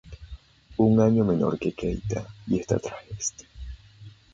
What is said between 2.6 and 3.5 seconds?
esta tras este.